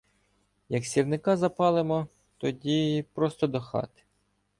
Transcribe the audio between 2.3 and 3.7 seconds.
тоді— просто до